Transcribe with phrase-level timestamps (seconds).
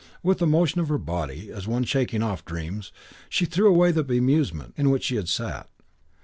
[0.23, 2.91] With a motion of her body, as of one shaking off dreams,
[3.29, 5.69] she threw away the be musement in which she had sat.